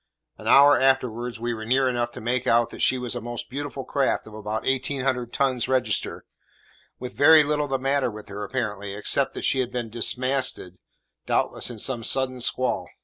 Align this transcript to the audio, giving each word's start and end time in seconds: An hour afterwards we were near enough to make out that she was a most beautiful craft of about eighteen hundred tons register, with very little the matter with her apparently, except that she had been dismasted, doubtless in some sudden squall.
An 0.39 0.47
hour 0.47 0.79
afterwards 0.79 1.39
we 1.39 1.53
were 1.53 1.63
near 1.63 1.87
enough 1.87 2.09
to 2.13 2.21
make 2.21 2.47
out 2.47 2.71
that 2.71 2.81
she 2.81 2.97
was 2.97 3.13
a 3.13 3.21
most 3.21 3.51
beautiful 3.51 3.83
craft 3.83 4.25
of 4.25 4.33
about 4.33 4.65
eighteen 4.65 5.01
hundred 5.01 5.31
tons 5.31 5.67
register, 5.67 6.25
with 6.97 7.13
very 7.13 7.43
little 7.43 7.67
the 7.67 7.77
matter 7.77 8.09
with 8.09 8.27
her 8.27 8.43
apparently, 8.43 8.95
except 8.95 9.35
that 9.35 9.43
she 9.45 9.59
had 9.59 9.71
been 9.71 9.91
dismasted, 9.91 10.79
doubtless 11.27 11.69
in 11.69 11.77
some 11.77 12.03
sudden 12.03 12.41
squall. 12.41 12.89